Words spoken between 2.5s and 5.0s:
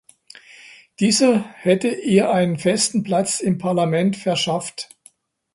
festen Platz im Parlament verschafft.